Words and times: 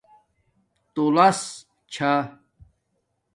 تولس 0.93 1.39
چھݳ 1.93 2.11